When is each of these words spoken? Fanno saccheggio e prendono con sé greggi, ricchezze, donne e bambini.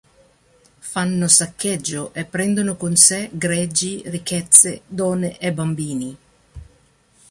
Fanno 0.79 1.27
saccheggio 1.27 2.11
e 2.15 2.25
prendono 2.25 2.75
con 2.75 2.95
sé 2.95 3.29
greggi, 3.31 4.01
ricchezze, 4.09 4.81
donne 4.87 5.37
e 5.37 5.53
bambini. 5.53 6.17